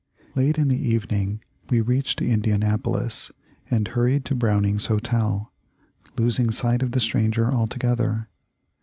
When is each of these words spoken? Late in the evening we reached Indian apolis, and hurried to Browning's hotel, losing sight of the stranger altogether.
Late 0.33 0.57
in 0.57 0.67
the 0.69 0.81
evening 0.91 1.43
we 1.69 1.79
reached 1.79 2.23
Indian 2.23 2.63
apolis, 2.63 3.29
and 3.69 3.87
hurried 3.87 4.25
to 4.25 4.33
Browning's 4.33 4.87
hotel, 4.87 5.51
losing 6.17 6.49
sight 6.49 6.81
of 6.81 6.93
the 6.93 6.99
stranger 6.99 7.51
altogether. 7.53 8.27